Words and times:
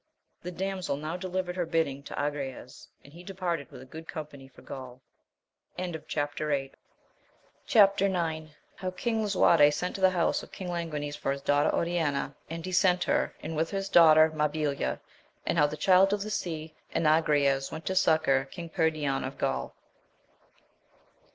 The 0.41 0.49
damsel 0.49 0.97
now 0.97 1.15
delivered 1.15 1.55
her 1.55 1.65
bidding 1.67 2.01
to 2.05 2.15
Agrayes, 2.15 2.87
and 3.03 3.13
he 3.13 3.23
departed 3.23 3.69
with 3.71 3.83
a 3.83 3.85
good 3.85 4.07
company 4.07 4.47
for 4.47 4.63
Cjr«o\. 4.63 4.99
46 5.77 5.77
AMADIS 5.77 5.95
OF 6.01 6.37
GAUL 6.41 6.69
Chap. 7.67 8.01
IX.— 8.01 8.49
How 8.77 8.89
King 8.89 9.21
Lisuarte 9.21 9.69
sent 9.71 9.93
to 9.93 10.01
the 10.01 10.09
house 10.09 10.41
of 10.41 10.51
King 10.51 10.71
Lan 10.71 10.89
guines 10.89 11.15
for 11.15 11.31
his 11.31 11.43
daughter 11.43 11.69
Oriana, 11.71 12.35
and 12.49 12.65
he 12.65 12.71
sent 12.71 13.03
her, 13.03 13.35
and 13.43 13.55
with 13.55 13.69
her 13.69 13.77
his 13.77 13.89
daughter 13.89 14.31
3Iabilia; 14.31 14.99
and 15.45 15.59
how 15.59 15.67
the 15.67 15.77
Child 15.77 16.13
of 16.13 16.23
the 16.23 16.31
Sea 16.31 16.73
and 16.91 17.05
Agrayes 17.05 17.71
went 17.71 17.85
to 17.85 17.95
succour 17.95 18.45
King 18.45 18.69
Perion 18.71 19.23
of 19.23 19.37
G 19.37 19.45
aul. 19.45 19.75